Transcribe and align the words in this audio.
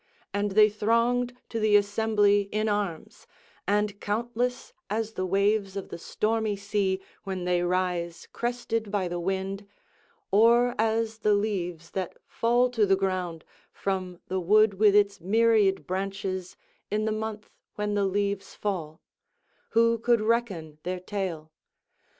And 0.33 0.53
they 0.53 0.67
thronged 0.67 1.37
to 1.49 1.59
the 1.59 1.75
assembly 1.75 2.49
in 2.51 2.67
arms; 2.67 3.27
and 3.67 4.01
countless 4.01 4.73
as 4.89 5.13
the 5.13 5.27
waves 5.27 5.77
of 5.77 5.89
the 5.89 5.99
stormy 5.99 6.55
sea 6.55 6.99
when 7.23 7.43
they 7.45 7.61
rise 7.61 8.27
crested 8.33 8.89
by 8.89 9.07
the 9.07 9.19
wind, 9.19 9.67
or 10.31 10.73
as 10.79 11.19
the 11.19 11.35
leaves 11.35 11.91
that 11.91 12.17
fall 12.25 12.71
to 12.71 12.87
the 12.87 12.95
ground 12.95 13.45
from 13.71 14.19
the 14.27 14.39
wood 14.39 14.73
with 14.79 14.95
its 14.95 15.21
myriad 15.21 15.85
branches 15.85 16.57
in 16.89 17.05
the 17.05 17.11
month 17.11 17.51
when 17.75 17.93
the 17.93 18.05
leaves 18.05 18.55
fall—who 18.55 19.99
could 19.99 20.21
reckon 20.21 20.79
their 20.81 20.99
tale? 20.99 21.51